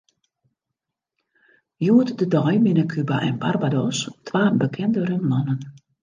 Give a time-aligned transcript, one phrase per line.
[1.83, 3.99] Hjoed-de-dei binne Kuba en Barbados
[4.31, 5.59] twa bekende rumlannen.